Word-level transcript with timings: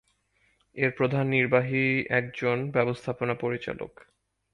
এর 0.77 0.91
প্রধান 0.91 1.25
নির্বাহী 1.27 1.83
একজন 2.11 2.57
ব্যবস্থাপনা 2.71 3.33
পরিচালক। 3.35 3.91